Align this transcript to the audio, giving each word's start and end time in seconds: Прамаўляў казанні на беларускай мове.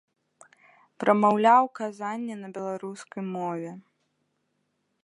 Прамаўляў 1.03 1.63
казанні 1.81 2.35
на 2.41 2.47
беларускай 2.57 3.23
мове. 3.35 3.71